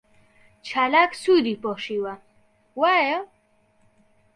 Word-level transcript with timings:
چالاک 0.67 1.11
سووری 1.21 1.55
پۆشیوە، 1.63 2.13
وایە؟ 2.79 3.19